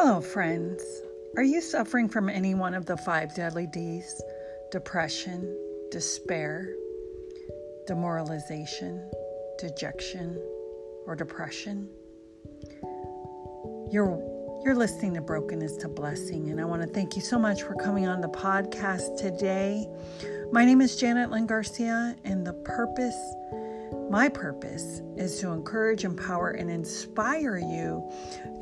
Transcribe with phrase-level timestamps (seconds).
[0.00, 0.80] Hello, friends.
[1.36, 4.22] Are you suffering from any one of the five deadly D's?
[4.70, 5.58] Depression,
[5.90, 6.72] despair,
[7.88, 9.10] demoralization,
[9.58, 10.40] dejection,
[11.04, 11.88] or depression?
[13.90, 14.22] You're
[14.64, 17.74] you're listening to Brokenness to Blessing, and I want to thank you so much for
[17.74, 19.88] coming on the podcast today.
[20.52, 23.18] My name is Janet Lynn Garcia, and the purpose
[24.10, 28.10] my purpose is to encourage, empower, and inspire you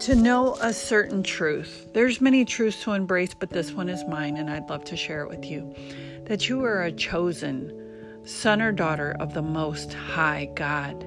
[0.00, 1.88] to know a certain truth.
[1.92, 5.22] There's many truths to embrace, but this one is mine, and I'd love to share
[5.22, 5.74] it with you.
[6.24, 7.80] That you are a chosen
[8.24, 11.02] son or daughter of the Most High God.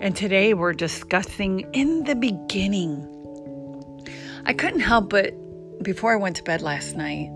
[0.00, 3.06] And today we're discussing in the beginning.
[4.46, 5.34] I couldn't help but,
[5.82, 7.30] before I went to bed last night,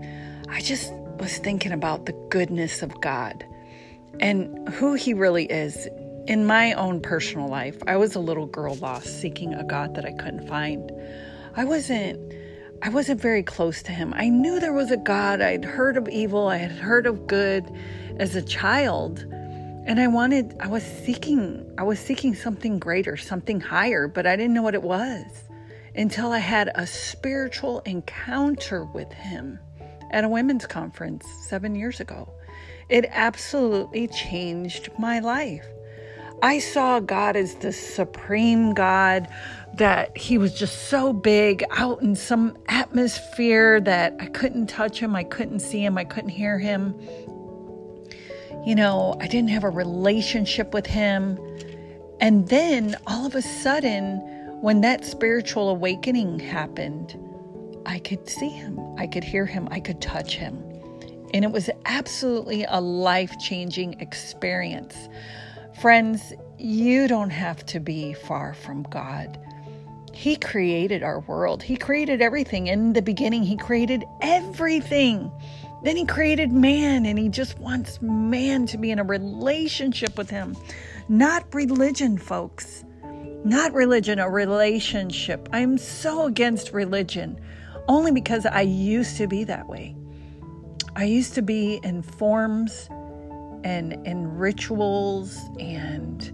[0.49, 3.45] I just was thinking about the goodness of God
[4.19, 5.87] and who He really is
[6.27, 10.05] in my own personal life, I was a little girl lost, seeking a God that
[10.05, 10.91] I couldn't find.
[11.55, 12.33] I wasn't
[12.81, 14.13] I wasn't very close to him.
[14.13, 15.41] I knew there was a God.
[15.41, 17.69] I'd heard of evil, I had heard of good
[18.19, 19.19] as a child.
[19.85, 24.35] And I wanted I was seeking I was seeking something greater, something higher, but I
[24.35, 25.25] didn't know what it was
[25.95, 29.59] until I had a spiritual encounter with him
[30.11, 32.33] at a women's conference 7 years ago.
[32.89, 35.67] It absolutely changed my life.
[36.43, 39.29] I saw God as the supreme God,
[39.75, 45.15] that He was just so big out in some atmosphere that I couldn't touch Him,
[45.15, 46.99] I couldn't see Him, I couldn't hear Him.
[48.65, 51.39] You know, I didn't have a relationship with Him.
[52.19, 54.17] And then all of a sudden,
[54.59, 57.17] when that spiritual awakening happened,
[57.85, 60.61] I could see Him, I could hear Him, I could touch Him.
[61.33, 65.07] And it was absolutely a life changing experience.
[65.81, 69.39] Friends, you don't have to be far from God.
[70.13, 72.67] He created our world, He created everything.
[72.67, 75.31] In the beginning, He created everything.
[75.83, 80.29] Then He created man, and He just wants man to be in a relationship with
[80.29, 80.55] Him.
[81.09, 82.85] Not religion, folks.
[83.43, 85.49] Not religion, a relationship.
[85.51, 87.41] I'm so against religion
[87.87, 89.95] only because I used to be that way.
[90.95, 92.87] I used to be in forms
[93.63, 96.31] and in rituals and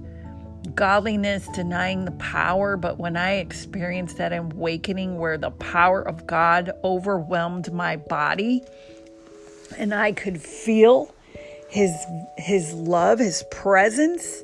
[0.75, 6.71] godliness denying the power, but when I experienced that awakening where the power of God
[6.83, 8.63] overwhelmed my body
[9.77, 11.13] and I could feel
[11.69, 11.93] his
[12.37, 14.43] his love, his presence,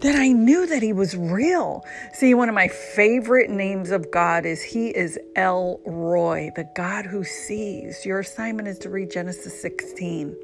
[0.00, 1.84] then I knew that he was real.
[2.12, 7.06] See, one of my favorite names of God is he is El Roi the God
[7.06, 8.04] who sees.
[8.04, 10.36] Your assignment is to read Genesis 16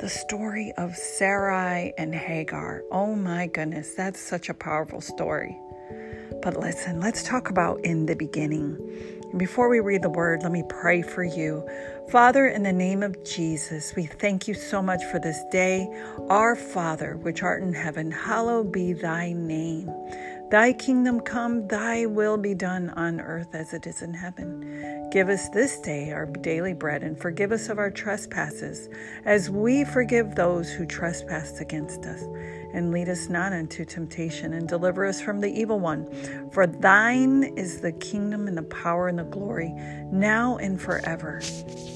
[0.00, 2.82] the story of Sarai and Hagar.
[2.90, 5.58] Oh my goodness, that's such a powerful story.
[6.40, 8.78] But listen, let's talk about in the beginning.
[9.36, 11.68] Before we read the word, let me pray for you.
[12.10, 15.86] Father, in the name of Jesus, we thank you so much for this day.
[16.30, 19.90] Our Father, which art in heaven, hallowed be thy name.
[20.50, 25.08] Thy kingdom come, thy will be done on earth as it is in heaven.
[25.12, 28.88] Give us this day our daily bread and forgive us of our trespasses
[29.24, 32.22] as we forgive those who trespass against us.
[32.72, 36.50] And lead us not into temptation and deliver us from the evil one.
[36.50, 39.70] For thine is the kingdom and the power and the glory,
[40.10, 41.40] now and forever.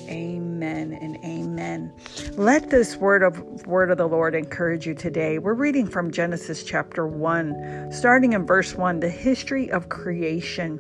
[0.09, 1.93] Amen and amen.
[2.33, 5.39] Let this word of word of the Lord encourage you today.
[5.39, 10.79] We're reading from Genesis chapter 1, starting in verse 1, the history of creation.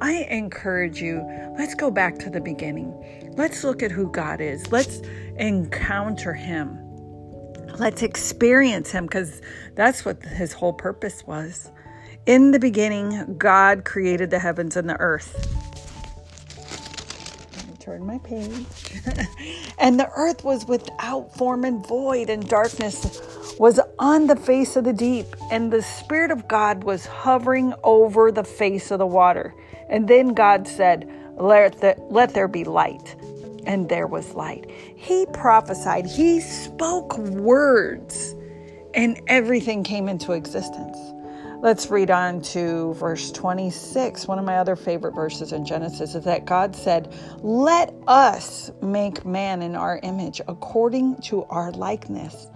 [0.00, 1.22] I encourage you,
[1.58, 3.32] let's go back to the beginning.
[3.36, 4.70] Let's look at who God is.
[4.70, 5.00] Let's
[5.36, 6.78] encounter him.
[7.78, 9.40] Let's experience him because
[9.74, 11.70] that's what his whole purpose was.
[12.26, 15.65] In the beginning, God created the heavens and the earth
[17.86, 18.66] turn my page.
[19.78, 23.20] and the earth was without form and void, and darkness
[23.60, 28.32] was on the face of the deep, and the Spirit of God was hovering over
[28.32, 29.54] the face of the water.
[29.88, 33.14] And then God said, Let, the, let there be light.
[33.66, 34.68] And there was light.
[34.96, 38.34] He prophesied, he spoke words,
[38.94, 40.98] and everything came into existence.
[41.62, 44.28] Let's read on to verse 26.
[44.28, 49.24] One of my other favorite verses in Genesis is that God said, Let us make
[49.24, 52.48] man in our image according to our likeness.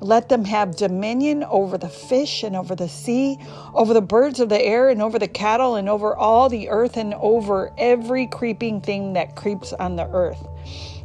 [0.00, 3.38] Let them have dominion over the fish and over the sea,
[3.74, 6.96] over the birds of the air and over the cattle and over all the earth
[6.96, 10.44] and over every creeping thing that creeps on the earth.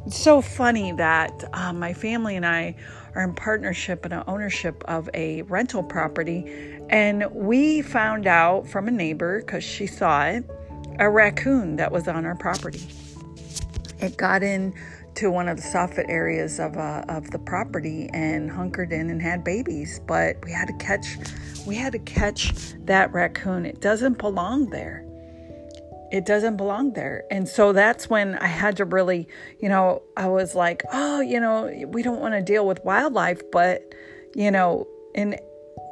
[0.06, 2.76] It's so funny that um, my family and I
[3.16, 6.80] are in partnership and ownership of a rental property.
[6.90, 10.50] And we found out from a neighbor, because she saw it,
[11.00, 12.88] a raccoon that was on our property.
[14.00, 14.74] It got in
[15.16, 19.22] to one of the soffit areas of uh, of the property and hunkered in and
[19.22, 20.02] had babies.
[20.08, 21.18] But we had to catch
[21.66, 23.66] we had to catch that raccoon.
[23.66, 25.06] It doesn't belong there.
[26.14, 27.24] It doesn't belong there.
[27.32, 29.28] And so that's when I had to really,
[29.60, 33.42] you know, I was like, oh, you know, we don't want to deal with wildlife,
[33.52, 33.82] but
[34.36, 35.40] you know, in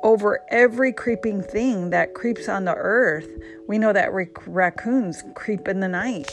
[0.04, 3.30] over every creeping thing that creeps on the earth,
[3.68, 6.32] we know that rac- raccoons creep in the night,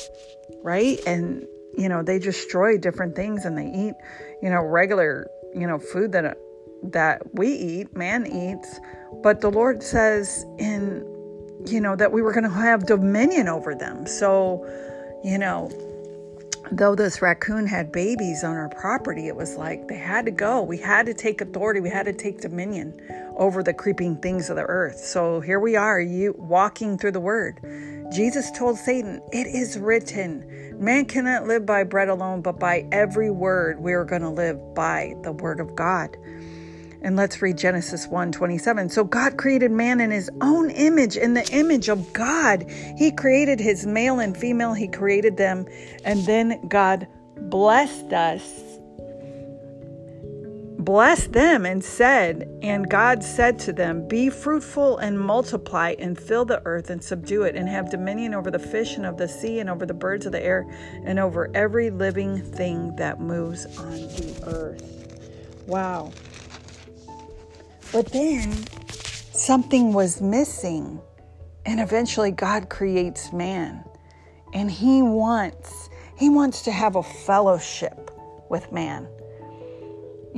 [0.63, 1.01] right?
[1.07, 1.47] And
[1.79, 3.95] you know they destroy different things and they eat
[4.43, 6.37] you know regular you know food that
[6.83, 8.81] that we eat man eats
[9.23, 11.05] but the lord says in
[11.67, 14.07] you know that we were going to have dominion over them.
[14.07, 14.67] So
[15.25, 15.71] you know
[16.71, 20.63] though this raccoon had babies on our property it was like they had to go.
[20.63, 21.81] We had to take authority.
[21.81, 23.01] We had to take dominion
[23.37, 24.99] over the creeping things of the earth.
[24.99, 27.61] So here we are you walking through the word.
[28.13, 33.33] Jesus told satan it is written Man cannot live by bread alone, but by every
[33.33, 36.17] word we are going to live by the word of God.
[37.03, 38.89] And let's read Genesis 1 27.
[38.89, 42.69] So God created man in his own image, in the image of God.
[42.97, 45.67] He created his male and female, he created them.
[46.05, 47.07] And then God
[47.37, 48.69] blessed us
[50.89, 56.47] blessed them and said, And God said to them, Be fruitful and multiply and fill
[56.47, 59.59] the earth and subdue it, and have dominion over the fish and of the sea
[59.59, 60.67] and over the birds of the air
[61.05, 65.65] and over every living thing that moves on the earth.
[65.67, 66.11] Wow.
[67.93, 68.53] But then
[69.33, 71.01] something was missing,
[71.65, 73.85] and eventually God creates man.
[74.55, 78.11] And he wants he wants to have a fellowship
[78.51, 79.07] with man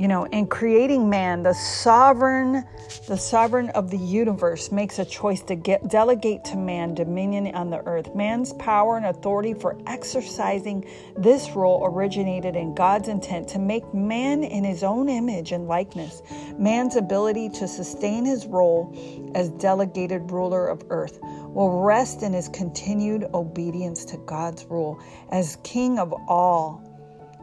[0.01, 2.65] you know in creating man the sovereign
[3.07, 7.69] the sovereign of the universe makes a choice to get delegate to man dominion on
[7.69, 8.15] the earth.
[8.15, 10.85] Man's power and authority for exercising
[11.17, 16.21] this role originated in god's intent to make man in his own image and likeness.
[16.57, 18.95] Man's ability to sustain his role
[19.35, 24.99] as delegated ruler of earth will rest in his continued obedience to god's rule
[25.31, 26.90] as king of all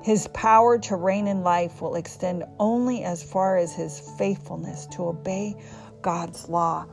[0.02, 5.08] his power to reign in life will extend only as far as his faithfulness to
[5.08, 5.56] obey
[6.02, 6.86] God's law.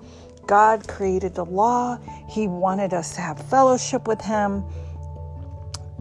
[0.48, 1.98] God created the law,
[2.28, 4.64] He wanted us to have fellowship with Him.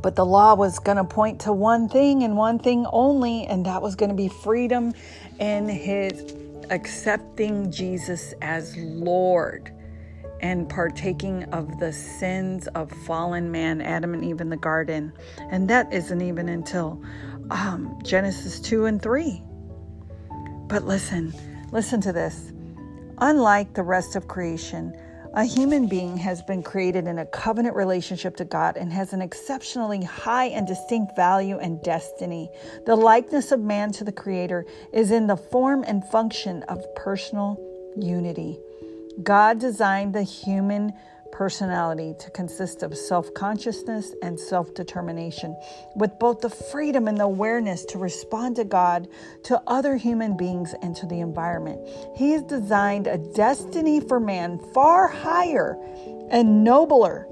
[0.00, 3.64] But the law was going to point to one thing and one thing only, and
[3.64, 4.92] that was going to be freedom
[5.40, 6.34] and His
[6.70, 9.73] accepting Jesus as Lord
[10.44, 15.10] and partaking of the sins of fallen man, Adam and Eve in the garden.
[15.50, 17.02] And that isn't even until
[17.50, 19.42] um, Genesis 2 and 3.
[20.68, 21.32] But listen,
[21.72, 22.52] listen to this.
[23.18, 24.94] Unlike the rest of creation,
[25.32, 29.22] a human being has been created in a covenant relationship to God and has an
[29.22, 32.50] exceptionally high and distinct value and destiny.
[32.84, 37.58] The likeness of man to the Creator is in the form and function of personal
[37.96, 38.58] unity.
[39.22, 40.92] God designed the human
[41.32, 45.56] personality to consist of self consciousness and self determination,
[45.96, 49.08] with both the freedom and the awareness to respond to God,
[49.44, 51.80] to other human beings, and to the environment.
[52.16, 55.76] He has designed a destiny for man far higher
[56.30, 57.26] and nobler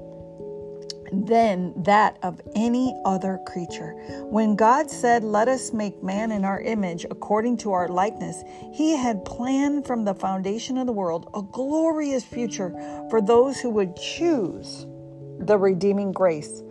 [1.13, 3.91] than that of any other creature.
[4.29, 8.43] When God said, Let us make man in our image according to our likeness,
[8.73, 12.71] He had planned from the foundation of the world a glorious future
[13.09, 14.87] for those who would choose
[15.39, 16.63] the redeeming grace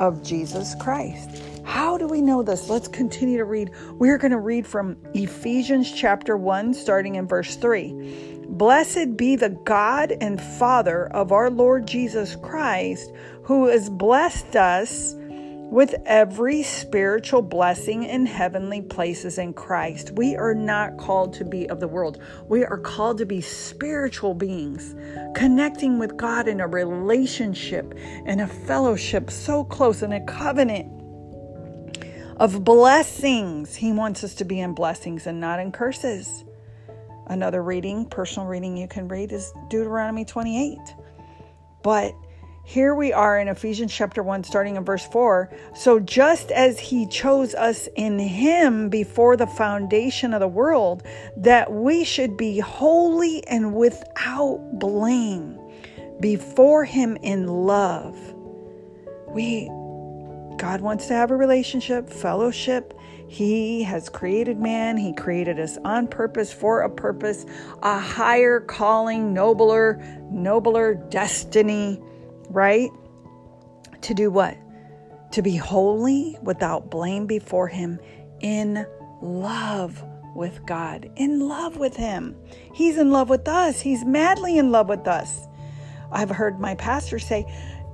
[0.00, 1.42] of Jesus Christ.
[1.64, 2.68] How do we know this?
[2.68, 3.70] Let's continue to read.
[3.92, 8.36] We're going to read from Ephesians chapter 1, starting in verse 3.
[8.48, 13.12] Blessed be the God and Father of our Lord Jesus Christ,
[13.48, 20.10] who has blessed us with every spiritual blessing in heavenly places in Christ.
[20.10, 22.22] We are not called to be of the world.
[22.46, 24.94] We are called to be spiritual beings,
[25.34, 27.94] connecting with God in a relationship
[28.26, 30.92] and a fellowship so close in a covenant
[32.36, 33.74] of blessings.
[33.76, 36.44] He wants us to be in blessings and not in curses.
[37.28, 40.76] Another reading, personal reading you can read is Deuteronomy 28.
[41.82, 42.12] But
[42.68, 45.50] here we are in Ephesians chapter 1, starting in verse 4.
[45.74, 51.02] So, just as he chose us in him before the foundation of the world,
[51.38, 55.58] that we should be holy and without blame
[56.20, 58.18] before him in love.
[59.28, 59.64] We,
[60.58, 62.92] God wants to have a relationship, fellowship,
[63.28, 67.44] he has created man, He created us on purpose for a purpose,
[67.82, 72.02] a higher calling, nobler, nobler destiny,
[72.48, 72.90] right?
[74.02, 74.56] To do what?
[75.32, 77.98] To be holy without blame before Him
[78.40, 78.86] in
[79.20, 80.02] love
[80.34, 82.36] with God, in love with Him.
[82.74, 85.46] He's in love with us, He's madly in love with us.
[86.10, 87.44] I've heard my pastor say,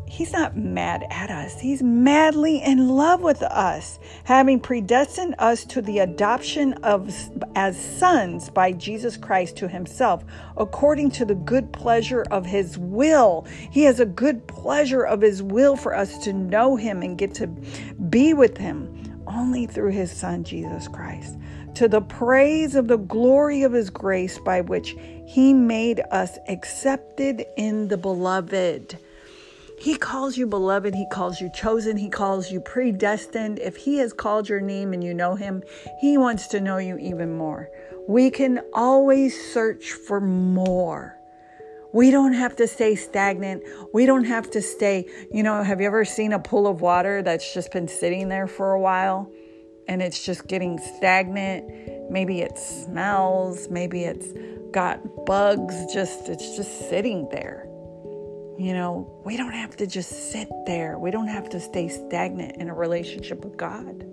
[0.07, 1.59] He's not mad at us.
[1.61, 7.13] He's madly in love with us, having predestined us to the adoption of
[7.57, 10.25] as sons by Jesus Christ to himself,
[10.57, 13.47] according to the good pleasure of his will.
[13.71, 17.35] He has a good pleasure of his will for us to know him and get
[17.35, 21.37] to be with him only through his son Jesus Christ.
[21.77, 24.95] To the praise of the glory of his grace by which
[25.27, 28.99] he made us accepted in the beloved.
[29.79, 30.95] He calls you beloved.
[30.95, 31.97] He calls you chosen.
[31.97, 33.59] He calls you predestined.
[33.59, 35.63] If He has called your name and you know Him,
[36.01, 37.69] He wants to know you even more.
[38.09, 41.19] We can always search for more.
[41.93, 43.63] We don't have to stay stagnant.
[43.93, 47.23] We don't have to stay, you know, have you ever seen a pool of water
[47.23, 49.31] that's just been sitting there for a while
[49.87, 52.11] and it's just getting stagnant?
[52.11, 54.27] Maybe it smells, maybe it's
[54.73, 57.69] got bugs, just it's just sitting there.
[58.59, 60.99] You know, we don't have to just sit there.
[60.99, 64.05] We don't have to stay stagnant in a relationship with God.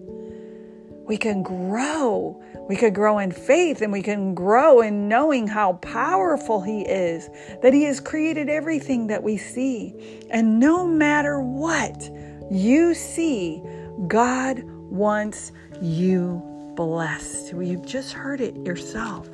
[1.06, 2.42] We can grow.
[2.68, 7.30] We can grow in faith and we can grow in knowing how powerful He is,
[7.62, 10.24] that He has created everything that we see.
[10.30, 12.10] And no matter what
[12.50, 13.62] you see,
[14.08, 16.42] God wants you
[16.76, 17.54] blessed.
[17.54, 19.28] You've just heard it yourself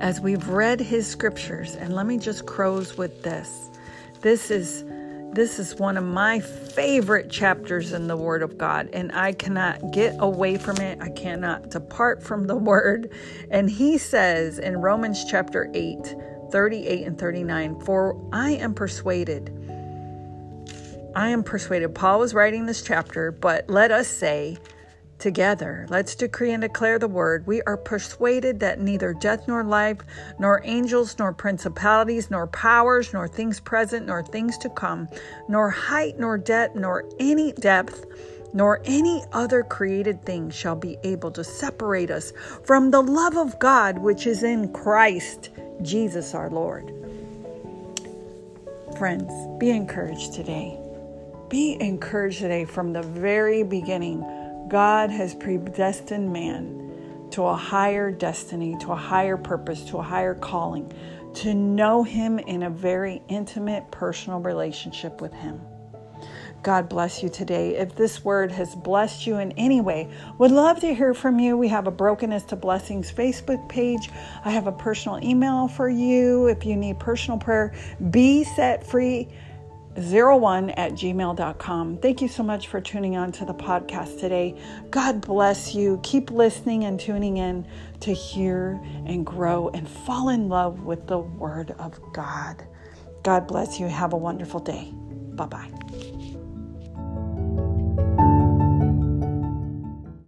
[0.00, 3.70] as we've read his scriptures, and let me just close with this.
[4.20, 4.84] This is
[5.34, 9.90] this is one of my favorite chapters in the Word of God, and I cannot
[9.90, 11.00] get away from it.
[11.00, 13.10] I cannot depart from the Word.
[13.50, 16.14] And he says in Romans chapter 8,
[16.52, 19.50] 38 and 39, For I am persuaded.
[21.16, 21.96] I am persuaded.
[21.96, 24.58] Paul was writing this chapter, but let us say,
[25.18, 25.86] together.
[25.88, 27.46] Let's decree and declare the word.
[27.46, 29.98] We are persuaded that neither death nor life,
[30.38, 35.08] nor angels, nor principalities, nor powers, nor things present, nor things to come,
[35.48, 38.06] nor height, nor depth, nor any depth,
[38.52, 42.32] nor any other created thing shall be able to separate us
[42.64, 45.50] from the love of God which is in Christ
[45.82, 46.92] Jesus our Lord.
[48.96, 50.78] Friends, be encouraged today.
[51.48, 54.22] Be encouraged today from the very beginning
[54.74, 60.34] God has predestined man to a higher destiny, to a higher purpose, to a higher
[60.34, 60.92] calling,
[61.34, 65.60] to know Him in a very intimate, personal relationship with Him.
[66.64, 67.76] God bless you today.
[67.76, 71.56] If this word has blessed you in any way, would love to hear from you.
[71.56, 74.10] We have a Brokenness to Blessings Facebook page.
[74.44, 77.74] I have a personal email for you if you need personal prayer.
[78.10, 79.28] Be set free
[79.96, 81.98] 01 at gmail.com.
[81.98, 84.56] Thank you so much for tuning on to the podcast today.
[84.90, 86.00] God bless you.
[86.02, 87.66] Keep listening and tuning in
[88.00, 92.66] to hear and grow and fall in love with the Word of God.
[93.22, 93.86] God bless you.
[93.86, 94.92] Have a wonderful day.
[95.34, 95.70] Bye bye.